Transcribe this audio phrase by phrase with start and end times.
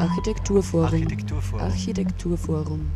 [0.00, 0.86] Architekturforum.
[0.86, 1.60] Architekturforum.
[1.60, 2.90] Architekturforum.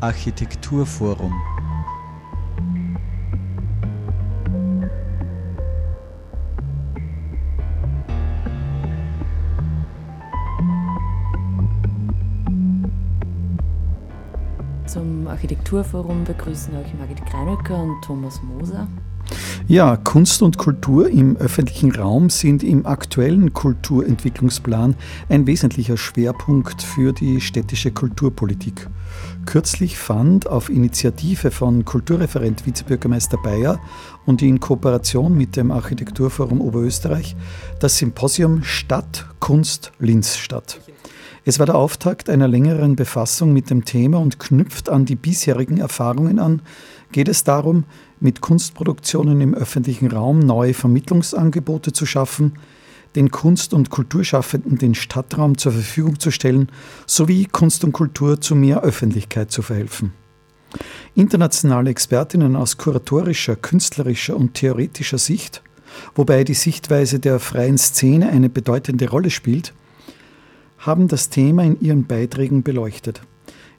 [0.00, 1.32] Architekturforum.
[14.86, 18.86] Zum Architekturforum begrüßen euch Margit Kreinöcker und Thomas Moser.
[19.68, 24.94] Ja, Kunst und Kultur im öffentlichen Raum sind im aktuellen Kulturentwicklungsplan
[25.28, 28.86] ein wesentlicher Schwerpunkt für die städtische Kulturpolitik.
[29.44, 33.80] Kürzlich fand auf Initiative von Kulturreferent Vizebürgermeister Bayer
[34.24, 37.34] und in Kooperation mit dem Architekturforum Oberösterreich
[37.80, 40.78] das Symposium Stadt Kunst Linz statt.
[41.48, 45.78] Es war der Auftakt einer längeren Befassung mit dem Thema und knüpft an die bisherigen
[45.78, 46.60] Erfahrungen an,
[47.12, 47.84] geht es darum,
[48.20, 52.54] mit Kunstproduktionen im öffentlichen Raum neue Vermittlungsangebote zu schaffen,
[53.14, 56.70] den Kunst- und Kulturschaffenden den Stadtraum zur Verfügung zu stellen,
[57.06, 60.12] sowie Kunst und Kultur zu mehr Öffentlichkeit zu verhelfen.
[61.14, 65.62] Internationale Expertinnen aus kuratorischer, künstlerischer und theoretischer Sicht,
[66.14, 69.72] wobei die Sichtweise der freien Szene eine bedeutende Rolle spielt,
[70.78, 73.22] haben das Thema in ihren Beiträgen beleuchtet.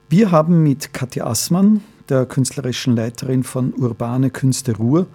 [0.09, 5.07] Wir haben mit Katja Assmann, der künstlerischen Leiterin von Urbane Künste Ruhr,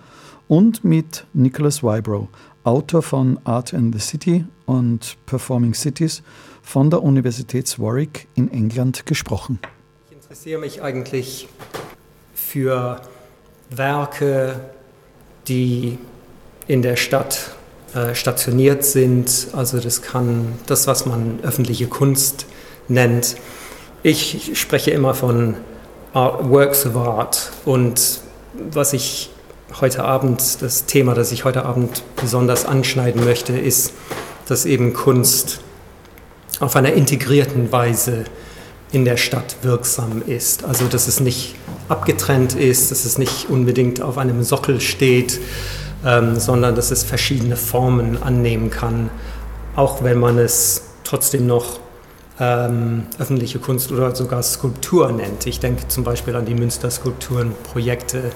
[0.48, 2.28] und mit Nicholas Wybrow,
[2.64, 6.22] Autor von Art and the City und Performing Cities
[6.62, 9.58] von der Universität Warwick in England gesprochen.
[10.10, 11.48] Ich interessiere mich eigentlich
[12.34, 13.00] für
[13.70, 14.60] Werke,
[15.48, 15.98] die
[16.66, 17.56] in der Stadt
[17.94, 19.48] äh, stationiert sind.
[19.54, 22.46] Also das kann das, was man öffentliche Kunst
[22.88, 23.36] nennt.
[24.02, 25.56] Ich spreche immer von
[26.12, 27.52] Art, Works of Art.
[27.64, 28.20] Und
[28.54, 29.30] was ich
[29.80, 33.92] heute Abend, das Thema, das ich heute Abend besonders anschneiden möchte, ist,
[34.46, 35.60] dass eben Kunst
[36.60, 38.24] auf einer integrierten Weise
[38.92, 40.64] in der Stadt wirksam ist.
[40.64, 41.54] Also dass es nicht
[41.88, 45.40] abgetrennt ist, dass es nicht unbedingt auf einem Sockel steht,
[46.04, 49.08] ähm, sondern dass es verschiedene Formen annehmen kann,
[49.76, 51.80] auch wenn man es trotzdem noch
[52.40, 55.46] ähm, öffentliche Kunst oder sogar Skulptur nennt.
[55.46, 58.30] Ich denke zum Beispiel an die Münster-Skulpturen-Projekte,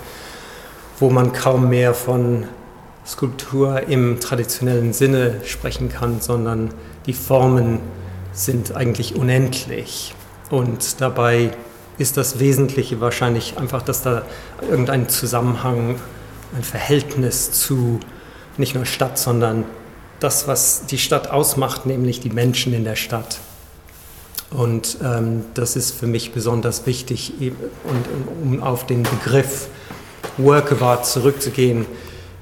[0.99, 2.45] wo man kaum mehr von
[3.07, 6.71] Skulptur im traditionellen Sinne sprechen kann, sondern
[7.07, 7.81] die Formen
[8.33, 10.15] sind eigentlich unendlich.
[10.51, 11.51] Und dabei
[11.99, 14.23] ist das Wesentliche wahrscheinlich einfach, dass da
[14.69, 15.97] irgendein Zusammenhang,
[16.57, 17.99] ein Verhältnis zu
[18.57, 19.65] nicht nur Stadt, sondern
[20.21, 23.39] das, was die Stadt ausmacht, nämlich die Menschen in der Stadt.
[24.57, 29.69] Und ähm, das ist für mich besonders wichtig, und um auf den Begriff
[30.39, 31.85] Work of Art zurückzugehen,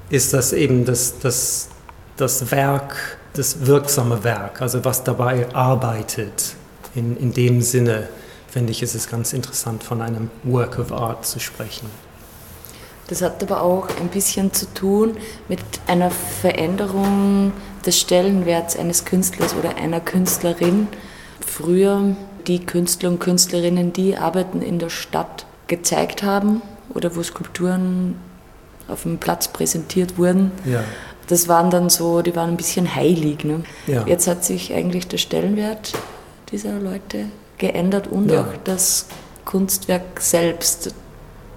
[0.09, 1.67] ist das eben das, das,
[2.15, 6.55] das Werk, das wirksame Werk, also was dabei arbeitet.
[6.95, 8.07] In, in dem Sinne,
[8.47, 11.89] finde ich, ist es ganz interessant, von einem Work of Art zu sprechen.
[13.07, 15.17] Das hat aber auch ein bisschen zu tun
[15.49, 17.51] mit einer Veränderung
[17.85, 20.87] des Stellenwerts eines Künstlers oder einer Künstlerin
[21.45, 22.15] früher
[22.47, 26.61] die Künstler und Künstlerinnen, die Arbeiten in der Stadt gezeigt haben
[26.93, 28.15] oder wo Skulpturen
[28.87, 30.51] auf dem Platz präsentiert wurden.
[30.65, 30.83] Ja.
[31.27, 33.43] Das waren dann so, die waren ein bisschen heilig.
[33.43, 33.63] Ne?
[33.87, 34.05] Ja.
[34.05, 35.93] Jetzt hat sich eigentlich der Stellenwert
[36.51, 37.25] dieser Leute
[37.57, 38.41] geändert und ja.
[38.41, 39.07] auch das
[39.43, 40.93] Kunstwerk selbst.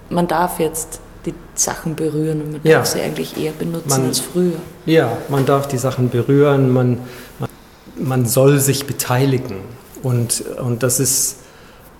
[0.08, 4.20] Man darf jetzt die Sachen berühren und man darf sie eigentlich eher benutzen man, als
[4.20, 4.56] früher.
[4.86, 7.00] Ja, man darf die Sachen berühren, man,
[7.38, 7.50] man,
[7.96, 9.56] man soll sich beteiligen.
[10.02, 11.36] Und, und das ist,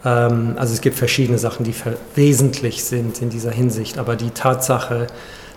[0.05, 1.75] ähm, also es gibt verschiedene Sachen, die
[2.15, 5.07] wesentlich sind in dieser Hinsicht, aber die Tatsache,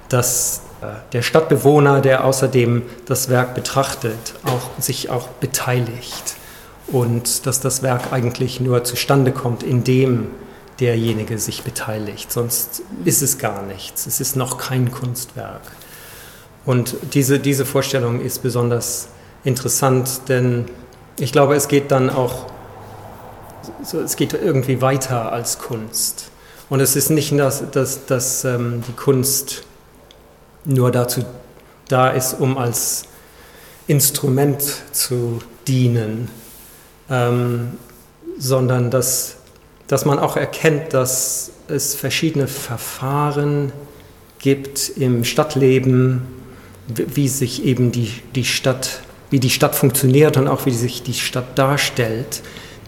[0.10, 6.36] dass äh, der Stadtbewohner, der außerdem das Werk betrachtet, auch, sich auch beteiligt
[6.88, 10.28] und dass das Werk eigentlich nur zustande kommt, indem
[10.80, 12.32] derjenige sich beteiligt.
[12.32, 14.08] Sonst ist es gar nichts.
[14.08, 15.62] Es ist noch kein Kunstwerk.
[16.66, 19.08] Und diese, diese Vorstellung ist besonders
[19.44, 20.66] interessant, denn
[21.22, 22.48] ich glaube, es geht dann auch,
[23.94, 26.32] es geht irgendwie weiter als Kunst.
[26.68, 29.64] Und es ist nicht, dass, dass, dass ähm, die Kunst
[30.66, 31.24] nur dazu
[31.88, 33.04] da ist, um als
[33.86, 34.64] Instrument
[34.94, 36.30] zu dienen,
[37.08, 37.74] ähm,
[38.40, 39.36] sondern dass,
[39.86, 43.72] dass man auch erkennt, dass es verschiedene Verfahren
[44.40, 46.24] gibt im Stadtleben,
[46.88, 49.02] wie sich eben die, die Stadt
[49.32, 52.42] wie die Stadt funktioniert und auch wie sich die Stadt darstellt,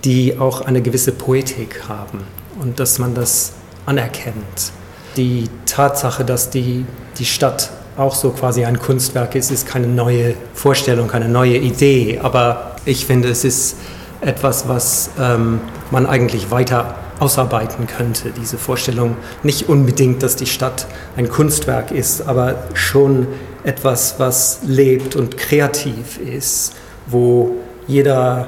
[0.04, 2.20] die auch eine gewisse Poetik haben
[2.62, 3.54] und dass man das
[3.88, 4.72] anerkennt.
[5.18, 6.86] Die Tatsache, dass die,
[7.18, 12.20] die Stadt auch so quasi ein Kunstwerk ist, ist keine neue Vorstellung, keine neue Idee,
[12.22, 13.78] aber Ich finde, es ist
[14.20, 19.16] etwas, was ähm, man eigentlich weiter ausarbeiten könnte, diese Vorstellung.
[19.44, 23.28] Nicht unbedingt, dass die Stadt ein Kunstwerk ist, aber schon
[23.64, 26.74] etwas, was lebt und kreativ ist,
[27.08, 27.56] wo
[27.88, 28.48] jeder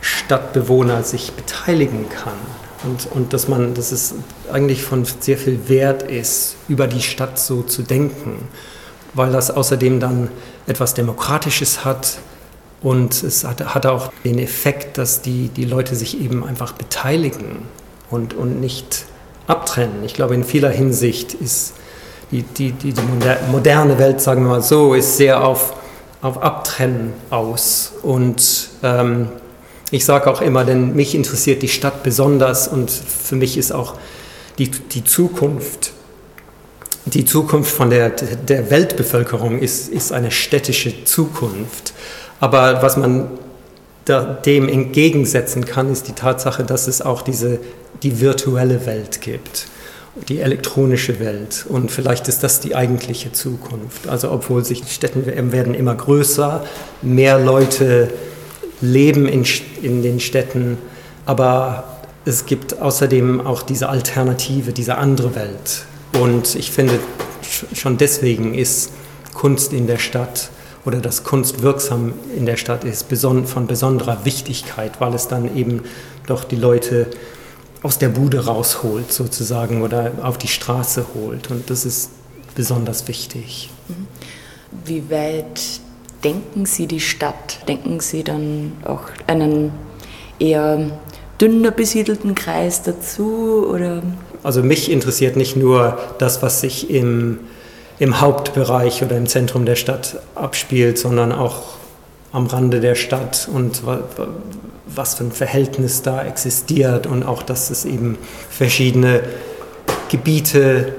[0.00, 2.34] Stadtbewohner sich beteiligen kann.
[2.82, 4.14] Und, und dass man, dass es
[4.52, 8.48] eigentlich von sehr viel Wert ist, über die Stadt so zu denken,
[9.14, 10.30] weil das außerdem dann
[10.66, 12.18] etwas Demokratisches hat,
[12.82, 17.62] und es hat, hat, auch den Effekt, dass die, die Leute sich eben einfach beteiligen
[18.14, 19.04] und, und nicht
[19.46, 20.04] abtrennen.
[20.04, 21.74] Ich glaube, in vieler Hinsicht ist
[22.30, 23.02] die, die, die, die
[23.50, 25.74] moderne Welt, sagen wir mal so, ist sehr auf,
[26.22, 27.92] auf Abtrennen aus.
[28.02, 29.28] Und ähm,
[29.90, 33.94] ich sage auch immer, denn mich interessiert die Stadt besonders und für mich ist auch
[34.58, 35.92] die, die Zukunft,
[37.06, 41.92] die Zukunft von der, der Weltbevölkerung ist, ist eine städtische Zukunft.
[42.40, 43.28] Aber was man
[44.08, 47.58] dem entgegensetzen kann, ist die Tatsache, dass es auch diese,
[48.02, 49.66] die virtuelle Welt gibt,
[50.28, 51.64] die elektronische Welt.
[51.68, 54.08] Und vielleicht ist das die eigentliche Zukunft.
[54.08, 56.64] Also obwohl sich Städte werden immer größer,
[57.02, 58.10] mehr Leute
[58.80, 59.44] leben in,
[59.82, 60.78] in den Städten,
[61.24, 61.84] aber
[62.26, 65.84] es gibt außerdem auch diese Alternative, diese andere Welt.
[66.20, 66.98] Und ich finde,
[67.74, 68.92] schon deswegen ist
[69.32, 70.50] Kunst in der Stadt
[70.84, 73.06] oder dass Kunst wirksam in der Stadt ist
[73.46, 75.82] von besonderer Wichtigkeit, weil es dann eben
[76.26, 77.06] doch die Leute
[77.82, 81.50] aus der Bude rausholt sozusagen oder auf die Straße holt.
[81.50, 82.10] Und das ist
[82.54, 83.70] besonders wichtig.
[83.88, 84.06] Mhm.
[84.84, 85.60] Wie weit
[86.24, 87.68] denken Sie die Stadt?
[87.68, 89.72] Denken Sie dann auch einen
[90.38, 90.90] eher
[91.40, 93.66] dünner besiedelten Kreis dazu?
[93.68, 94.02] Oder?
[94.42, 97.40] Also mich interessiert nicht nur das, was sich im
[97.98, 101.62] im Hauptbereich oder im Zentrum der Stadt abspielt, sondern auch
[102.32, 103.82] am Rande der Stadt und
[104.86, 108.18] was für ein Verhältnis da existiert und auch, dass es eben
[108.50, 109.22] verschiedene
[110.10, 110.94] Gebiete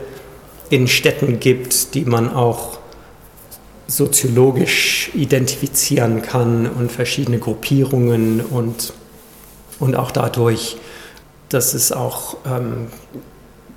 [0.69, 2.79] in Städten gibt, die man auch
[3.87, 8.93] soziologisch identifizieren kann und verschiedene Gruppierungen und,
[9.79, 10.77] und auch dadurch,
[11.49, 12.87] dass es auch ähm,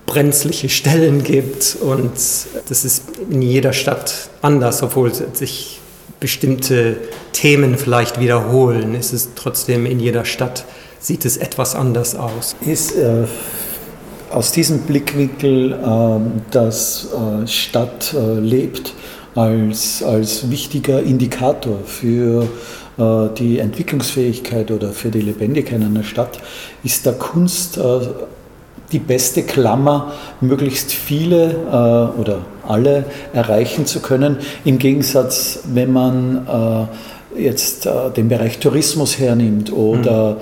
[0.09, 2.13] brenzliche Stellen gibt und
[2.69, 5.81] das ist in jeder Stadt anders, obwohl sich
[6.19, 6.97] bestimmte
[7.33, 10.65] Themen vielleicht wiederholen, ist es trotzdem in jeder Stadt,
[10.99, 12.57] sieht es etwas anders aus.
[12.67, 13.25] Ist äh,
[14.31, 18.95] aus diesem Blickwinkel, äh, dass äh, Stadt äh, lebt,
[19.35, 22.49] als, als wichtiger Indikator für
[22.97, 26.41] äh, die Entwicklungsfähigkeit oder für die Lebendigkeit einer Stadt,
[26.83, 28.01] ist der Kunst äh,
[28.93, 34.39] die beste Klammer, möglichst viele äh, oder alle erreichen zu können.
[34.65, 36.89] Im Gegensatz, wenn man
[37.37, 40.37] äh, jetzt äh, den Bereich Tourismus hernimmt oder mhm.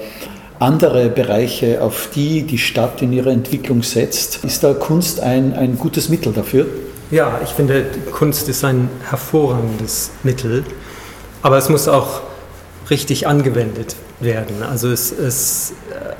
[0.60, 5.78] andere Bereiche, auf die die Stadt in ihrer Entwicklung setzt, ist da Kunst ein, ein
[5.78, 6.66] gutes Mittel dafür?
[7.10, 10.64] Ja, ich finde, Kunst ist ein hervorragendes Mittel,
[11.42, 12.20] aber es muss auch
[12.90, 14.62] richtig angewendet werden.
[14.68, 15.72] Also es, es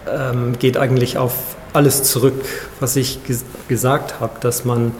[0.07, 2.45] äh, ähm, geht eigentlich auf alles zurück,
[2.81, 4.93] was ich ges gesagt habe, dass man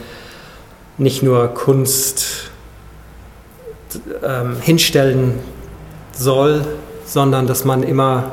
[0.99, 2.51] nicht nur Kunst
[4.23, 5.35] ähm, hinstellen
[6.13, 6.65] soll,
[7.05, 8.33] sondern dass man immer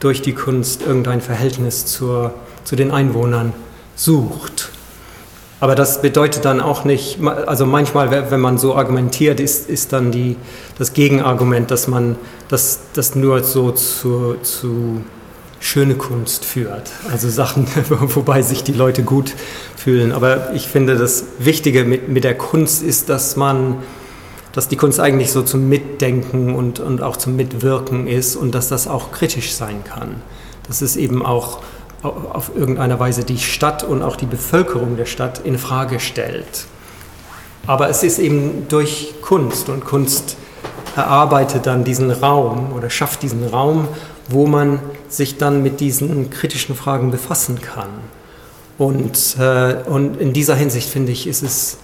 [0.00, 3.52] durch die Kunst irgendein Verhältnis zur, zu den Einwohnern
[3.96, 4.70] sucht.
[5.60, 10.10] Aber das bedeutet dann auch nicht, also manchmal, wenn man so argumentiert, ist, ist dann
[10.10, 10.36] die,
[10.78, 12.16] das Gegenargument, dass man
[12.48, 15.02] das, das nur so zu, zu
[15.64, 16.90] schöne Kunst führt.
[17.10, 19.32] Also Sachen, wobei sich die Leute gut
[19.76, 20.12] fühlen.
[20.12, 23.78] Aber ich finde, das Wichtige mit, mit der Kunst ist, dass man,
[24.52, 28.68] dass die Kunst eigentlich so zum Mitdenken und, und auch zum Mitwirken ist und dass
[28.68, 30.16] das auch kritisch sein kann.
[30.66, 31.62] Dass es eben auch
[32.02, 36.66] auf irgendeiner Weise die Stadt und auch die Bevölkerung der Stadt in Frage stellt.
[37.66, 40.36] Aber es ist eben durch Kunst und Kunst
[40.96, 43.88] erarbeitet dann diesen Raum oder schafft diesen Raum,
[44.28, 47.90] wo man sich dann mit diesen kritischen Fragen befassen kann.
[48.78, 51.78] Und, äh, und in dieser Hinsicht finde ich, ist es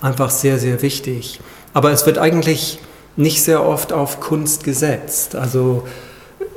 [0.00, 1.40] einfach sehr, sehr wichtig.
[1.72, 2.78] Aber es wird eigentlich
[3.16, 5.36] nicht sehr oft auf Kunst gesetzt.
[5.36, 5.86] Also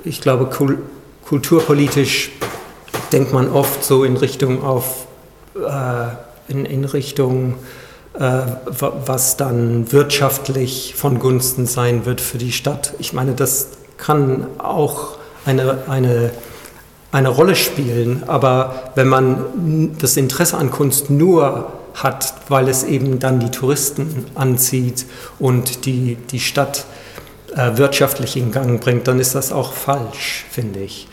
[0.04, 0.80] ich glaube, kul
[1.26, 2.32] kulturpolitisch
[3.12, 5.08] denkt man oft so in Richtung auf,
[5.56, 6.08] äh,
[6.48, 7.56] in, in Richtung,
[8.20, 12.94] was dann wirtschaftlich von Gunsten sein wird für die Stadt.
[13.00, 16.32] Ich meine, das kann auch eine, eine,
[17.12, 18.24] eine Rolle spielen.
[18.28, 24.26] Aber wenn man das Interesse an Kunst nur hat, weil es eben dann die Touristen
[24.36, 25.06] anzieht
[25.40, 26.86] und die, die Stadt
[27.56, 31.08] äh, wirtschaftlich in Gang bringt, dann ist das auch falsch, finde ich.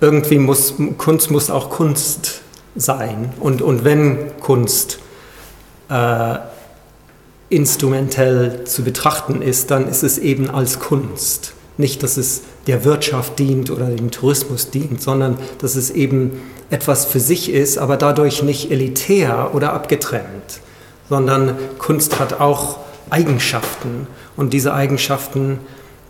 [0.00, 2.42] Irgendwie muss Kunst muss auch Kunst
[2.76, 3.32] sein.
[3.40, 4.98] Und, und wenn Kunst
[5.88, 6.38] äh,
[7.48, 11.52] instrumentell zu betrachten ist, dann ist es eben als Kunst.
[11.78, 16.40] Nicht, dass es der Wirtschaft dient oder dem Tourismus dient, sondern dass es eben
[16.70, 20.60] etwas für sich ist, aber dadurch nicht elitär oder abgetrennt,
[21.08, 22.78] sondern Kunst hat auch
[23.10, 25.60] Eigenschaften und diese Eigenschaften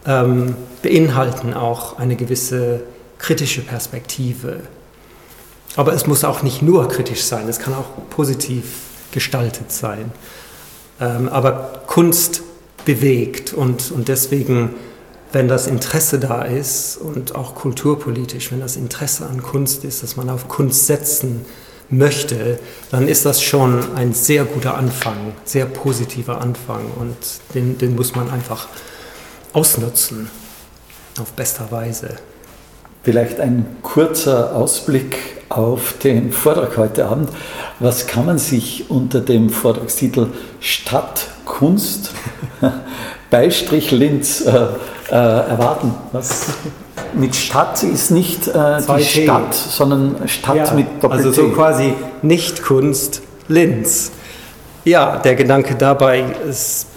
[0.06, 2.80] ähm, beinhalten auch eine gewisse
[3.18, 4.60] kritische Perspektive.
[5.74, 8.64] Aber es muss auch nicht nur kritisch sein, es kann auch positiv
[9.16, 10.12] gestaltet sein.
[11.00, 12.42] Ähm, aber Kunst
[12.84, 14.74] bewegt und, und deswegen,
[15.32, 20.16] wenn das Interesse da ist und auch kulturpolitisch, wenn das Interesse an Kunst ist, dass
[20.18, 21.46] man auf Kunst setzen
[21.88, 22.58] möchte,
[22.90, 27.16] dann ist das schon ein sehr guter Anfang, sehr positiver Anfang und
[27.54, 28.68] den, den muss man einfach
[29.54, 30.30] ausnutzen
[31.18, 32.16] auf bester Weise.
[33.06, 35.16] Vielleicht ein kurzer Ausblick
[35.48, 37.28] auf den Vortrag heute Abend.
[37.78, 40.26] Was kann man sich unter dem Vortragstitel
[40.58, 42.10] Stadtkunst
[43.30, 45.94] Beistrich Linz äh, äh, erwarten?
[46.10, 46.46] Was
[47.14, 51.28] mit Stadt ist nicht äh, die Stadt, sondern Stadt ja, mit Doppel-T.
[51.28, 54.10] Also so quasi nicht Kunst Linz.
[54.84, 56.88] Ja, der Gedanke dabei ist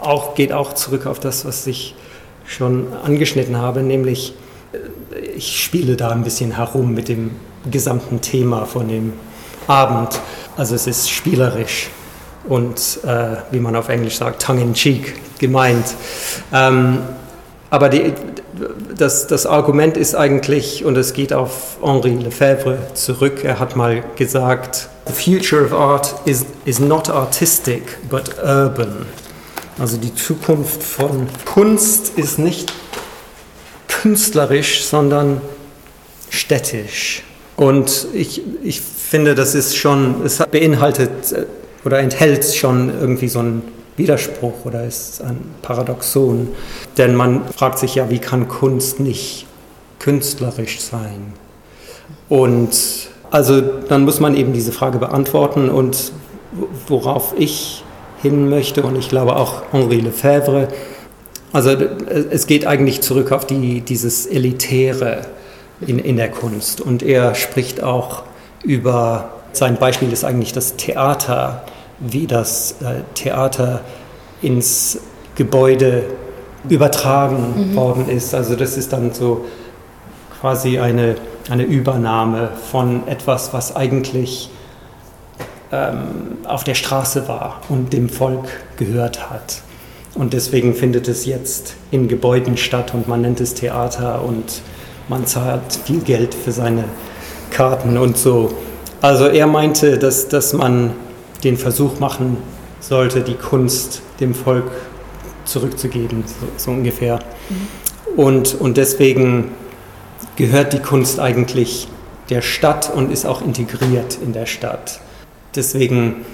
[0.00, 1.94] auch, geht auch zurück auf das, was ich
[2.46, 4.32] schon angeschnitten habe, nämlich
[5.36, 7.32] ich spiele da ein bisschen herum mit dem
[7.70, 9.12] gesamten Thema von dem
[9.66, 10.20] Abend.
[10.56, 11.88] Also es ist spielerisch
[12.48, 15.86] und äh, wie man auf Englisch sagt, tongue in cheek gemeint.
[16.52, 16.98] Ähm,
[17.70, 18.12] aber die,
[18.96, 24.04] das, das Argument ist eigentlich, und es geht auf Henri Lefebvre zurück, er hat mal
[24.16, 29.06] gesagt, The future of art is, is not artistic, but urban.
[29.78, 32.72] Also die Zukunft von Kunst ist nicht
[34.04, 35.40] künstlerisch, sondern
[36.28, 37.22] städtisch.
[37.56, 41.46] Und ich, ich finde, das ist schon, es beinhaltet äh,
[41.86, 43.62] oder enthält schon irgendwie so einen
[43.96, 46.48] Widerspruch oder ist ein Paradoxon.
[46.98, 49.46] Denn man fragt sich ja, wie kann Kunst nicht
[50.00, 51.32] künstlerisch sein?
[52.28, 56.12] Und also dann muss man eben diese Frage beantworten und
[56.88, 57.82] worauf ich
[58.20, 60.68] hin möchte und ich glaube auch Henri Lefebvre,
[61.54, 65.20] also es geht eigentlich zurück auf die, dieses Elitäre
[65.80, 66.80] in, in der Kunst.
[66.80, 68.24] Und er spricht auch
[68.64, 71.62] über, sein Beispiel ist eigentlich das Theater,
[72.00, 73.82] wie das äh, Theater
[74.42, 74.98] ins
[75.36, 76.02] Gebäude
[76.68, 77.76] übertragen mhm.
[77.76, 78.34] worden ist.
[78.34, 79.44] Also das ist dann so
[80.40, 81.14] quasi eine,
[81.48, 84.50] eine Übernahme von etwas, was eigentlich
[85.70, 89.62] ähm, auf der Straße war und dem Volk gehört hat.
[90.14, 94.62] Und deswegen findet es jetzt in Gebäuden statt und man nennt es Theater und
[95.08, 96.84] man zahlt viel Geld für seine
[97.50, 98.54] Karten und so.
[99.00, 100.92] Also er meinte, dass, dass man
[101.42, 102.36] den Versuch machen
[102.80, 104.70] sollte, die Kunst dem Volk
[105.44, 107.18] zurückzugeben, so, so ungefähr.
[107.48, 108.18] Mhm.
[108.18, 109.50] Und, und deswegen
[110.36, 111.88] gehört die Kunst eigentlich
[112.30, 115.00] der Stadt und ist auch integriert in der Stadt.
[115.54, 116.24] Deswegen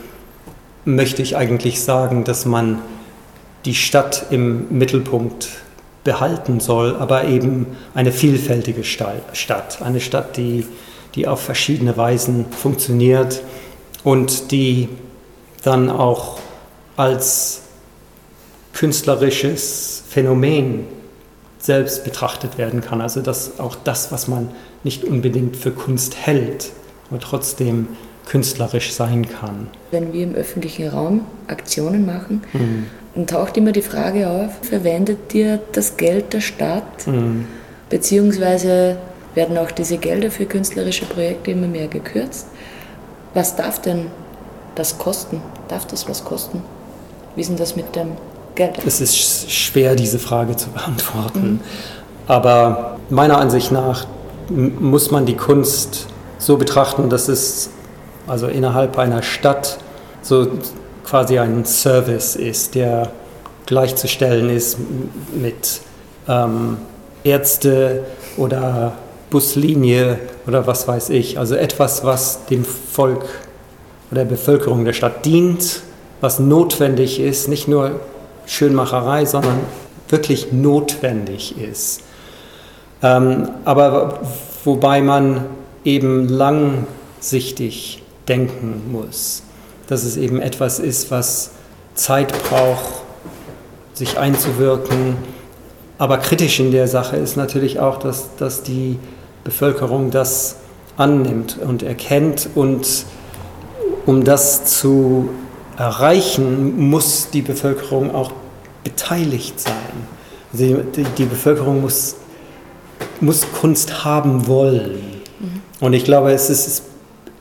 [0.84, 2.78] möchte ich eigentlich sagen, dass man
[3.64, 5.48] die Stadt im Mittelpunkt
[6.04, 10.66] behalten soll, aber eben eine vielfältige Stadt, eine Stadt, die,
[11.14, 13.42] die auf verschiedene Weisen funktioniert
[14.02, 14.88] und die
[15.62, 16.38] dann auch
[16.96, 17.62] als
[18.72, 20.86] künstlerisches Phänomen
[21.58, 23.02] selbst betrachtet werden kann.
[23.02, 24.48] Also dass auch das, was man
[24.84, 26.70] nicht unbedingt für Kunst hält,
[27.10, 27.88] aber trotzdem
[28.26, 29.66] künstlerisch sein kann.
[29.90, 32.86] Wenn wir im öffentlichen Raum Aktionen machen, mhm.
[33.14, 37.06] Dann taucht immer die Frage auf, verwendet ihr das Geld der Stadt?
[37.06, 37.46] Mhm.
[37.88, 38.98] Beziehungsweise
[39.34, 42.46] werden auch diese Gelder für künstlerische Projekte immer mehr gekürzt.
[43.34, 44.06] Was darf denn
[44.74, 45.42] das kosten?
[45.68, 46.62] Darf das was kosten?
[47.34, 48.12] Wie ist denn das mit dem
[48.54, 48.78] Geld?
[48.86, 51.52] Es ist schwer, diese Frage zu beantworten.
[51.52, 51.60] Mhm.
[52.26, 54.06] Aber meiner Ansicht nach
[54.50, 56.06] muss man die Kunst
[56.38, 57.70] so betrachten, dass es
[58.26, 59.78] also innerhalb einer Stadt
[60.22, 60.46] so
[61.10, 63.10] quasi ein Service ist, der
[63.66, 64.78] gleichzustellen ist
[65.34, 65.80] mit
[66.28, 66.78] ähm,
[67.24, 68.04] Ärzte
[68.36, 68.92] oder
[69.28, 71.36] Buslinie oder was weiß ich.
[71.36, 73.24] Also etwas, was dem Volk
[74.12, 75.82] oder der Bevölkerung der Stadt dient,
[76.20, 77.98] was notwendig ist, nicht nur
[78.46, 79.58] Schönmacherei, sondern
[80.08, 82.02] wirklich notwendig ist.
[83.02, 84.20] Ähm, aber
[84.64, 85.46] wobei man
[85.84, 89.42] eben langsichtig denken muss.
[89.90, 91.50] Dass es eben etwas ist, was
[91.94, 93.02] Zeit braucht,
[93.92, 95.18] sich einzuwirken,
[96.00, 98.99] Aber kritisch in der Sache ist natürlich auch, dass, dass die
[99.44, 100.56] Bevölkerung das
[100.97, 102.49] annimmt und erkennt.
[102.54, 103.04] Und
[104.06, 105.28] um das zu
[105.76, 108.32] erreichen, muss die Bevölkerung auch
[108.82, 109.75] beteiligt sein.
[110.54, 110.64] Also
[110.97, 112.16] die, die Bevölkerung muss,
[113.20, 115.20] muss Kunst haben wollen.
[115.38, 115.61] Mhm.
[115.80, 116.82] Und ich glaube, es, ist,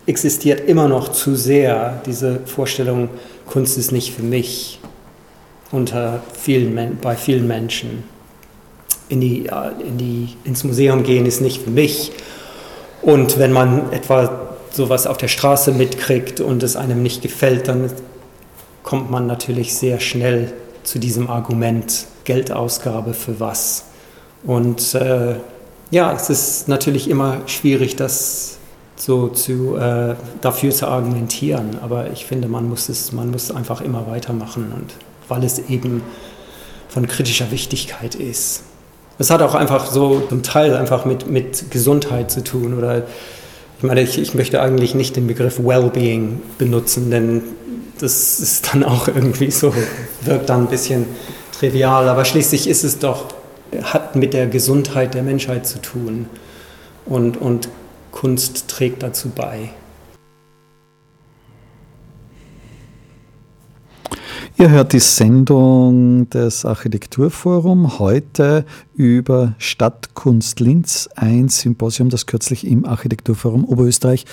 [0.10, 3.10] existiert immer noch zu sehr diese Vorstellung,
[3.46, 4.80] Kunst ist nicht für mich
[5.72, 8.04] unter vielen, bei vielen Menschen
[9.08, 9.50] in die,
[9.86, 12.12] in die, ins Museum gehen ist nicht für mich.
[13.02, 17.92] Und wenn man etwa sowas auf der Straße mitkriegt und es einem nicht gefällt, dann
[18.84, 23.86] kommt man natürlich sehr schnell zu diesem Argument Geldausgabe für was.
[24.44, 25.36] Und äh,
[25.92, 28.59] ja, es ist natürlich immer schwierig, das
[29.00, 33.82] so zu, äh, dafür zu argumentieren, aber ich finde, man muss es, man muss einfach
[33.82, 34.94] immer weitermachen und
[35.30, 36.04] weil es eben
[36.90, 38.64] von kritischer Wichtigkeit ist.
[39.20, 42.74] Es hat auch einfach so zum Teil einfach mit, mit Gesundheit zu tun.
[42.74, 43.04] Oder
[43.78, 47.44] ich meine, ich, ich möchte eigentlich nicht den Begriff Wellbeing benutzen, denn
[48.00, 49.74] das ist dann auch irgendwie so,
[50.22, 51.06] wirkt dann ein bisschen
[51.58, 52.08] trivial.
[52.08, 53.26] Aber schließlich ist es doch,
[53.84, 56.28] hat mit der Gesundheit der Menschheit zu tun.
[57.06, 57.68] Und, und
[58.12, 59.70] Kunst trägt dazu bei.
[64.60, 72.84] Ihr hört die Sendung des Architekturforum heute über Stadtkunst Linz, ein Symposium, das kürzlich im
[72.84, 74.26] Architekturforum Oberösterreich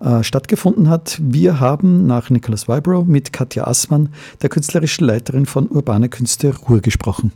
[0.00, 1.18] äh, stattgefunden hat.
[1.20, 4.08] Wir haben nach Nicholas Wybrow mit Katja Assmann,
[4.40, 7.32] der künstlerischen Leiterin von Urbane Künste Ruhr, gesprochen.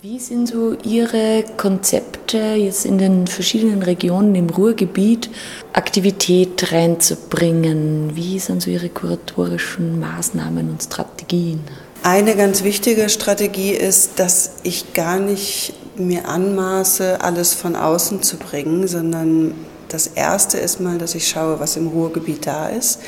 [0.00, 5.28] Wie sind so Ihre Konzepte jetzt in den verschiedenen Regionen im Ruhrgebiet,
[5.72, 8.14] Aktivität reinzubringen?
[8.14, 11.64] Wie sind so Ihre kuratorischen Maßnahmen und Strategien?
[12.04, 18.36] Eine ganz wichtige Strategie ist, dass ich gar nicht mir anmaße, alles von außen zu
[18.36, 19.52] bringen, sondern
[19.88, 23.00] das erste ist mal, dass ich schaue, was im Ruhrgebiet da ist.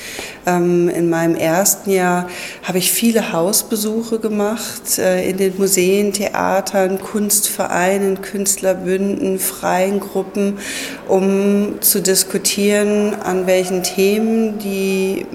[0.46, 2.28] Ähm, in meinem ersten Jahr
[2.62, 10.58] habe ich viele Hausbesuche gemacht äh, in den Museen, Theatern, Kunstvereinen, Künstlerbünden, freien Gruppen,
[11.06, 15.26] um zu diskutieren, an welchen Themen die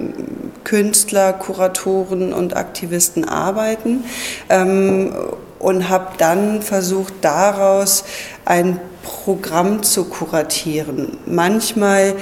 [0.64, 4.04] Künstler, Kuratoren und Aktivisten arbeiten
[4.50, 5.14] ähm,
[5.60, 8.04] und habe dann versucht, daraus
[8.46, 11.18] ein Programm zu kuratieren.
[11.26, 12.16] Manchmal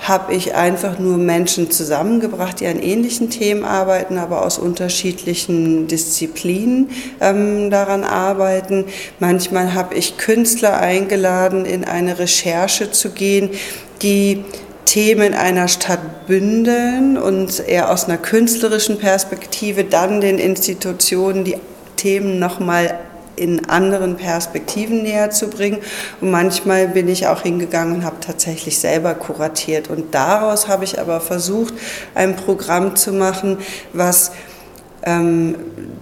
[0.00, 6.90] habe ich einfach nur Menschen zusammengebracht, die an ähnlichen Themen arbeiten, aber aus unterschiedlichen Disziplinen
[7.20, 8.84] ähm, daran arbeiten.
[9.18, 13.50] Manchmal habe ich Künstler eingeladen, in eine Recherche zu gehen,
[14.02, 14.44] die
[14.84, 21.56] Themen einer Stadt bündeln und eher aus einer künstlerischen Perspektive dann den Institutionen die
[21.96, 22.98] Themen nochmal
[23.36, 25.78] in anderen Perspektiven näher zu bringen.
[26.20, 29.88] Und manchmal bin ich auch hingegangen und habe tatsächlich selber kuratiert.
[29.88, 31.74] Und daraus habe ich aber versucht,
[32.14, 33.58] ein Programm zu machen,
[33.92, 34.32] was
[35.02, 35.54] ähm,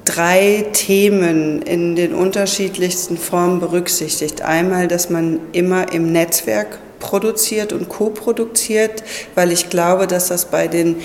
[0.04, 4.42] drei Themen in den unterschiedlichsten Formen berücksichtigt.
[4.42, 10.68] Einmal, dass man immer im Netzwerk produziert und co-produziert, weil ich glaube, dass das bei
[10.68, 10.96] den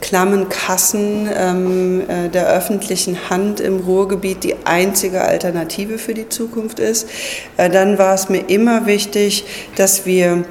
[0.00, 6.78] klammen Kassen ähm, äh, der öffentlichen Hand im Ruhrgebiet die einzige Alternative für die Zukunft
[6.78, 7.08] ist.
[7.56, 9.44] Äh, dann war es mir immer wichtig,
[9.76, 10.44] dass wir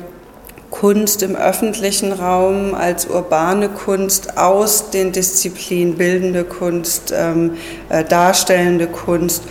[0.71, 8.87] Kunst im öffentlichen Raum als urbane Kunst aus den Disziplinen bildende Kunst, ähm, äh, darstellende
[8.87, 9.43] Kunst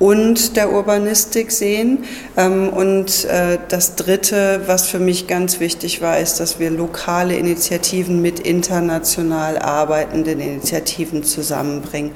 [0.00, 2.04] und der Urbanistik sehen.
[2.36, 7.36] Ähm, und äh, das Dritte, was für mich ganz wichtig war, ist, dass wir lokale
[7.36, 12.12] Initiativen mit international arbeitenden Initiativen zusammenbringen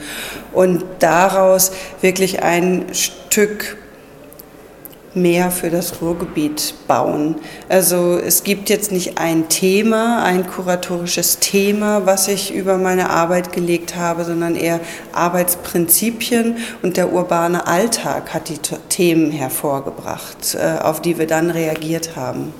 [0.52, 1.70] und daraus
[2.00, 3.76] wirklich ein Stück
[5.14, 7.36] mehr für das Ruhrgebiet bauen.
[7.68, 13.52] Also es gibt jetzt nicht ein Thema, ein kuratorisches Thema, was ich über meine Arbeit
[13.52, 14.80] gelegt habe, sondern eher
[15.12, 22.16] Arbeitsprinzipien und der urbane Alltag hat die Themen hervorgebracht, äh, auf die wir dann reagiert
[22.16, 22.52] haben.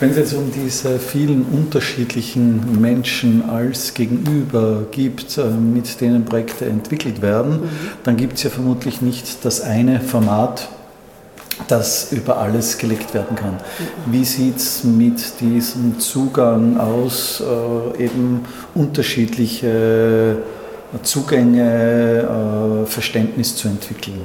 [0.00, 6.66] Wenn es jetzt um diese vielen unterschiedlichen Menschen als Gegenüber gibt, äh, mit denen Projekte
[6.66, 7.68] entwickelt werden, mhm.
[8.02, 10.68] dann gibt es ja vermutlich nicht das eine Format,
[11.68, 13.58] das über alles gelegt werden kann.
[14.06, 17.42] Wie sieht es mit diesem Zugang aus,
[17.98, 20.38] äh, eben unterschiedliche
[21.02, 24.20] Zugänge, äh, Verständnis zu entwickeln?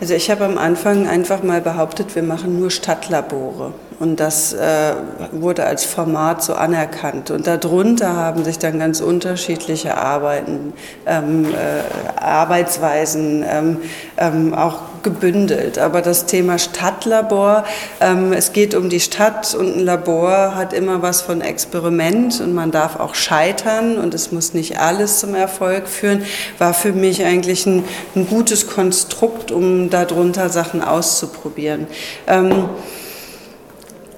[0.00, 3.72] Also ich habe am Anfang einfach mal behauptet, wir machen nur Stadtlabore.
[4.00, 4.92] Und das äh,
[5.32, 7.30] wurde als Format so anerkannt.
[7.30, 10.72] Und darunter haben sich dann ganz unterschiedliche Arbeiten,
[11.06, 13.76] ähm, äh, Arbeitsweisen ähm,
[14.16, 15.78] ähm, auch gebündelt.
[15.78, 17.64] Aber das Thema Stadtlabor,
[18.00, 22.52] ähm, es geht um die Stadt und ein Labor hat immer was von Experiment und
[22.54, 26.24] man darf auch scheitern und es muss nicht alles zum Erfolg führen,
[26.58, 27.84] war für mich eigentlich ein,
[28.16, 31.86] ein gutes Konstrukt, um darunter Sachen auszuprobieren.
[32.26, 32.68] Ähm,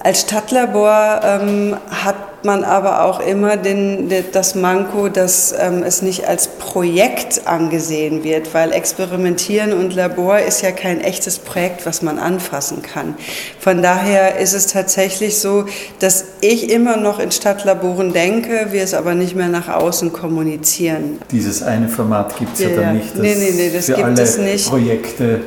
[0.07, 6.29] als Stadtlabor ähm, hat man aber auch immer den, das Manko, dass ähm, es nicht
[6.29, 12.21] als Projekt angesehen wird, weil Experimentieren und Labor ist ja kein echtes Projekt, was man
[12.21, 13.17] anfassen kann.
[13.59, 15.65] Von daher ist es tatsächlich so,
[15.99, 21.19] dass ich immer noch in Stadtlaboren denke, wir es aber nicht mehr nach außen kommunizieren.
[21.33, 23.11] Dieses eine Format gibt es ja, ja, dann nicht.
[23.13, 24.69] Das nee, nee, nee, das gibt es nicht.
[24.69, 25.41] Projekte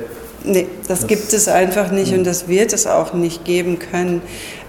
[0.43, 4.21] Nee, das, das, gibt es einfach nicht und das wird es auch nicht geben können.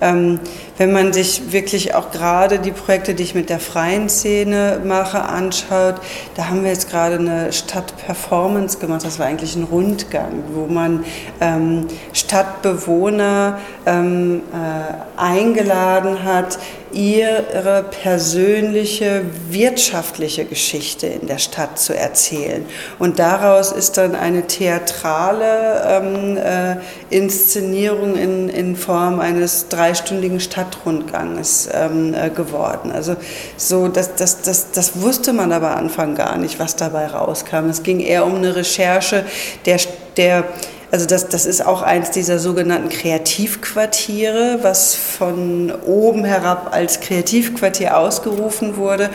[0.02, 0.38] Ähm,
[0.76, 5.22] wenn man sich wirklich auch gerade die Projekte, die ich mit der freien Szene mache,
[5.22, 5.96] anschaut,
[6.36, 9.04] da haben wir jetzt gerade eine Stadtperformance gemacht.
[9.04, 11.04] Das war eigentlich ein Rundgang, wo man
[11.40, 16.58] ähm, Stadtbewohner ähm, äh, eingeladen hat,
[16.92, 22.64] ihre persönliche wirtschaftliche Geschichte in der Stadt zu erzählen.
[22.98, 26.00] Und daraus ist dann eine theatrale
[26.36, 26.76] äh,
[27.10, 32.92] Inszenierung in, in Form eines dreistündigen Stadtrundganges ähm, äh, geworden.
[32.92, 33.16] Also
[33.56, 37.68] so, das, das, das, das wusste man aber Anfang gar nicht, was dabei rauskam.
[37.68, 39.24] Es ging eher um eine Recherche
[39.66, 39.78] der,
[40.16, 40.44] der
[40.92, 47.96] also das, das ist auch eins dieser sogenannten Kreativquartiere, was von oben herab als Kreativquartier
[47.96, 49.10] ausgerufen wurde.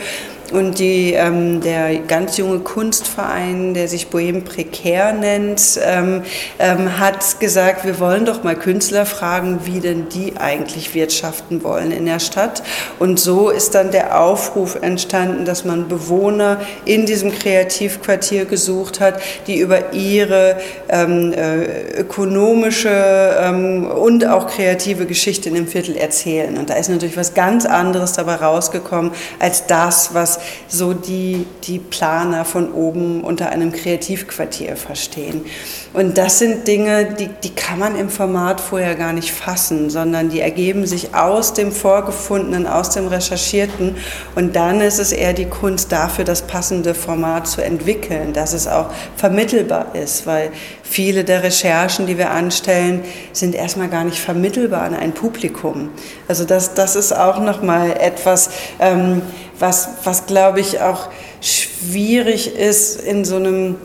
[0.51, 6.23] Und die, ähm, der ganz junge Kunstverein, der sich Bohem Prekär nennt, ähm,
[6.59, 11.91] ähm, hat gesagt, wir wollen doch mal Künstler fragen, wie denn die eigentlich wirtschaften wollen
[11.91, 12.61] in der Stadt.
[12.99, 19.19] Und so ist dann der Aufruf entstanden, dass man Bewohner in diesem Kreativquartier gesucht hat,
[19.47, 20.57] die über ihre
[20.89, 26.57] ähm, äh, ökonomische ähm, und auch kreative Geschichte in dem Viertel erzählen.
[26.57, 30.34] Und da ist natürlich was ganz anderes dabei rausgekommen als das, was
[30.67, 35.45] so die, die Planer von oben unter einem Kreativquartier verstehen.
[35.93, 40.29] Und das sind Dinge, die, die kann man im Format vorher gar nicht fassen, sondern
[40.29, 43.95] die ergeben sich aus dem Vorgefundenen, aus dem Recherchierten.
[44.35, 48.67] Und dann ist es eher die Kunst dafür, das passende Format zu entwickeln, dass es
[48.67, 50.51] auch vermittelbar ist, weil
[50.83, 55.89] viele der Recherchen, die wir anstellen, sind erstmal gar nicht vermittelbar an ein Publikum.
[56.27, 59.21] Also das, das ist auch nochmal etwas, ähm,
[59.59, 61.09] was, was glaube ich auch
[61.41, 63.75] schwierig ist in so einem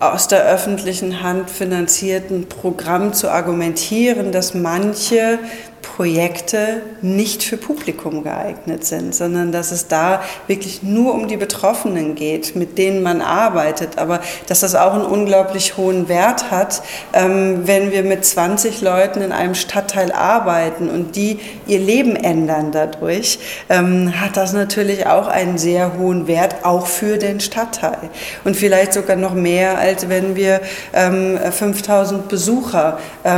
[0.00, 5.40] aus der öffentlichen Hand finanzierten Programm zu argumentieren, dass manche
[5.82, 12.14] Projekte nicht für Publikum geeignet sind, sondern dass es da wirklich nur um die Betroffenen
[12.14, 17.66] geht, mit denen man arbeitet, aber dass das auch einen unglaublich hohen Wert hat, ähm,
[17.66, 23.38] wenn wir mit 20 Leuten in einem Stadtteil arbeiten und die ihr Leben ändern dadurch,
[23.68, 28.10] ähm, hat das natürlich auch einen sehr hohen Wert, auch für den Stadtteil.
[28.44, 30.60] Und vielleicht sogar noch mehr, als wenn wir
[30.92, 33.30] 5000 ähm, Besucher äh,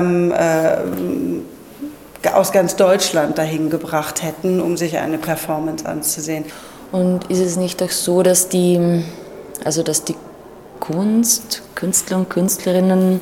[2.32, 6.44] aus ganz Deutschland dahin gebracht hätten, um sich eine Performance anzusehen.
[6.92, 9.02] Und ist es nicht auch so, dass die,
[9.64, 10.16] also dass die
[10.80, 13.20] Kunst, Künstler und Künstlerinnen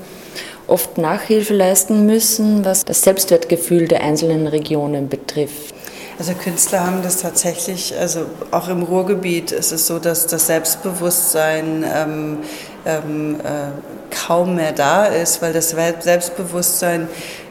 [0.67, 5.75] oft Nachhilfe leisten müssen, was das Selbstwertgefühl der einzelnen Regionen betrifft?
[6.19, 11.85] Also Künstler haben das tatsächlich, also auch im Ruhrgebiet ist es so, dass das Selbstbewusstsein
[11.95, 12.39] ähm,
[12.85, 17.07] ähm, äh, kaum mehr da ist, weil das Selbstbewusstsein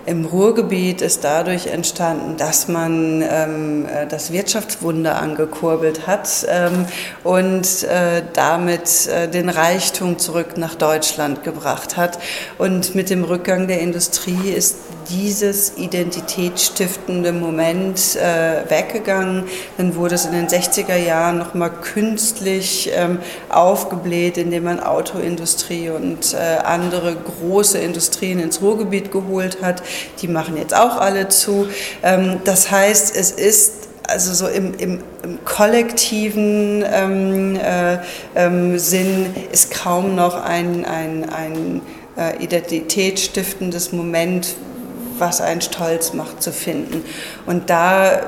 [0.08, 6.86] im Ruhrgebiet ist dadurch entstanden, dass man ähm, äh, das Wirtschaftswunder angekurbelt hat ähm,
[7.26, 12.20] und äh, damit äh, den Reichtum zurück nach Deutschland gebracht hat.
[12.58, 14.78] Und mit dem Rückgang der Industrie ist
[15.10, 19.46] dieses identitätsstiftende Moment äh, weggegangen.
[19.78, 26.34] Dann wurde es in den 60er Jahren nochmal künstlich ähm, aufgebläht, indem man Autoindustrie und
[26.34, 29.82] äh, andere große Industrien ins Ruhrgebiet geholt hat.
[30.22, 31.68] Die machen jetzt auch alle zu.
[32.04, 37.98] Ähm, das heißt, es ist also so im, im, im kollektiven ähm, äh,
[38.36, 41.82] ähm, Sinn ist kaum noch ein, ein, ein
[42.18, 44.56] äh, identitätsstiftendes Moment,
[45.20, 47.04] was einen stolz macht, zu finden.
[47.46, 48.22] Und da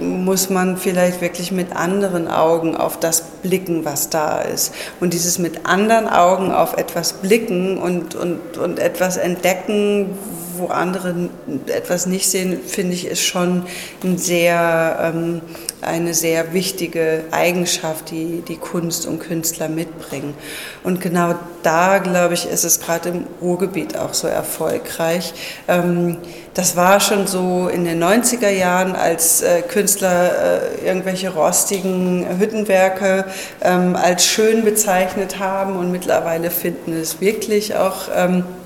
[0.00, 4.74] muss man vielleicht wirklich mit anderen Augen auf das blicken, was da ist.
[5.00, 10.18] Und dieses mit anderen Augen auf etwas blicken und, und, und etwas entdecken,
[10.56, 11.30] wo andere
[11.66, 13.64] etwas nicht sehen, finde ich, ist schon
[14.02, 15.40] ein sehr, ähm,
[15.80, 20.34] eine sehr wichtige Eigenschaft, die die Kunst und Künstler mitbringen.
[20.84, 25.34] Und genau da, glaube ich, ist es gerade im Ruhrgebiet auch so erfolgreich.
[25.68, 26.18] Ähm,
[26.54, 33.24] das war schon so in den 90er Jahren, als äh, Künstler äh, irgendwelche rostigen Hüttenwerke
[33.62, 38.61] ähm, als schön bezeichnet haben und mittlerweile finden es wirklich auch ähm, äh,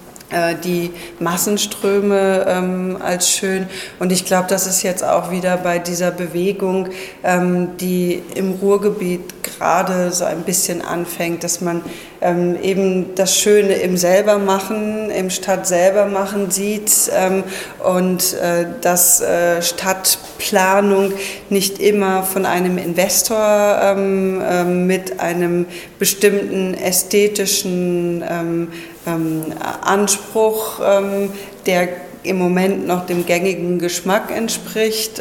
[0.65, 3.67] die Massenströme ähm, als schön.
[4.01, 6.89] Und ich glaube, das ist jetzt auch wieder bei dieser Bewegung,
[7.23, 11.83] ähm, die im Ruhrgebiet gerade so ein bisschen anfängt, dass man
[12.21, 17.45] ähm, eben das Schöne im Selbermachen, im Stadt selbermachen sieht ähm,
[17.85, 21.13] und äh, dass äh, Stadtplanung
[21.51, 25.67] nicht immer von einem Investor ähm, ähm mit einem
[25.99, 28.23] bestimmten ästhetischen
[29.07, 30.81] ähm, ähm, Anspruch,
[31.67, 31.89] der
[32.23, 35.21] im Moment noch dem gängigen Geschmack entspricht,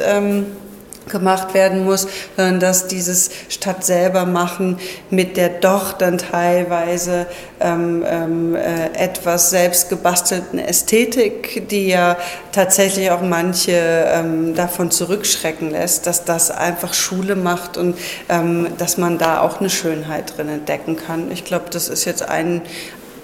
[1.10, 7.28] gemacht werden muss, sondern dass dieses Stadt selber machen mit der doch dann teilweise
[7.60, 12.18] ähm, ähm, äh, etwas selbst gebastelten Ästhetik, die ja
[12.52, 17.98] tatsächlich auch manche ähm, davon zurückschrecken lässt, dass das einfach Schule macht und
[18.30, 21.32] ähm, dass man da auch eine Schönheit drin entdecken kann.
[21.32, 22.62] Ich glaube, das ist jetzt ein,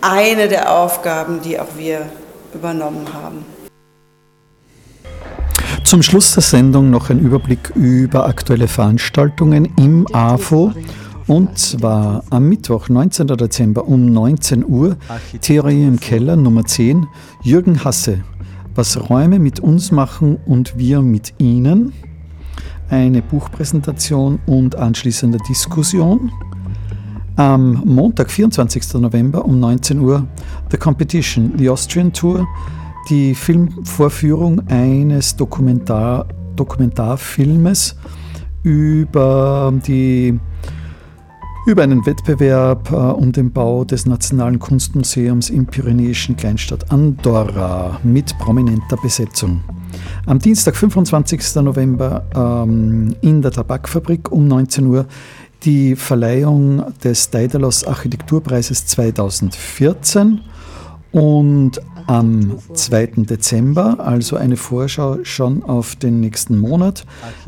[0.01, 2.09] eine der Aufgaben, die auch wir
[2.53, 3.45] übernommen haben.
[5.83, 10.73] Zum Schluss der Sendung noch ein Überblick über aktuelle Veranstaltungen im AFO.
[11.27, 13.27] Und zwar am Mittwoch, 19.
[13.27, 14.97] Dezember um 19 Uhr,
[15.41, 17.07] Theorie im Keller Nummer 10,
[17.43, 18.23] Jürgen Hasse.
[18.73, 21.93] Was Räume mit uns machen und wir mit ihnen.
[22.89, 26.31] Eine Buchpräsentation und anschließende Diskussion.
[27.41, 29.01] Am Montag, 24.
[29.01, 30.27] November um 19 Uhr,
[30.69, 32.47] The Competition, The Austrian Tour
[33.09, 37.95] die Filmvorführung eines Dokumentar, Dokumentarfilmes
[38.61, 40.39] über, die,
[41.65, 48.37] über einen Wettbewerb äh, um den Bau des Nationalen Kunstmuseums im pyrenäischen Kleinstadt Andorra mit
[48.37, 49.61] prominenter Besetzung.
[50.25, 51.55] Am Dienstag, 25.
[51.55, 55.07] November ähm, in der Tabakfabrik um 19 Uhr
[55.63, 60.41] die Verleihung des Daedalus Architekturpreises 2014
[61.11, 63.07] und am 2.
[63.17, 67.05] Dezember, also eine Vorschau schon auf den nächsten Monat,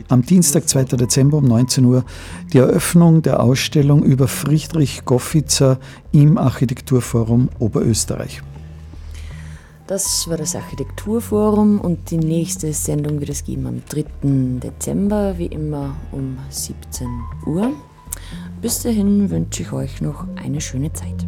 [0.09, 0.83] am Dienstag, 2.
[0.95, 2.05] Dezember um 19 Uhr,
[2.51, 5.79] die Eröffnung der Ausstellung über Friedrich Goffitzer
[6.11, 8.41] im Architekturforum Oberösterreich.
[9.87, 14.05] Das war das Architekturforum und die nächste Sendung wird es geben am 3.
[14.59, 17.07] Dezember, wie immer um 17
[17.45, 17.73] Uhr.
[18.63, 21.27] Bis dahin wünsche ich euch noch eine schöne Zeit.